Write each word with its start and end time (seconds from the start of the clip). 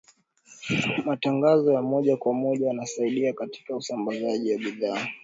matangazo 1.05 1.73
ya 1.73 1.81
moja 1.81 2.17
kwa 2.17 2.33
moja 2.33 2.67
yanasaidia 2.67 3.33
katika 3.33 3.75
usambazaji 3.75 4.53
wa 4.53 4.59
bidhaa 4.59 5.07